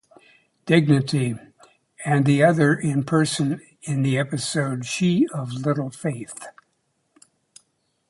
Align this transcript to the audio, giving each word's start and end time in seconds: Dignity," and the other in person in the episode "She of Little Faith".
Dignity," 0.65 1.35
and 2.03 2.25
the 2.25 2.43
other 2.43 2.73
in 2.73 3.03
person 3.03 3.61
in 3.83 4.01
the 4.01 4.17
episode 4.17 4.83
"She 4.83 5.27
of 5.31 5.53
Little 5.53 5.91
Faith". 5.91 6.43